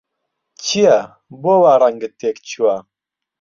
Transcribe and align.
چییە، 0.63 0.97
بۆ 1.41 1.53
وا 1.61 1.73
ڕەنگت 1.81 2.13
تێکچووە؟ 2.19 2.75